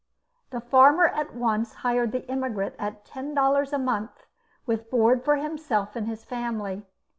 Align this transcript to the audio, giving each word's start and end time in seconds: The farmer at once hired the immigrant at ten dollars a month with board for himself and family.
The 0.49 0.59
farmer 0.61 1.05
at 1.05 1.35
once 1.35 1.75
hired 1.75 2.11
the 2.11 2.27
immigrant 2.27 2.73
at 2.79 3.05
ten 3.05 3.35
dollars 3.35 3.71
a 3.71 3.77
month 3.77 4.25
with 4.65 4.89
board 4.89 5.23
for 5.23 5.35
himself 5.35 5.95
and 5.95 6.09
family. 6.21 6.81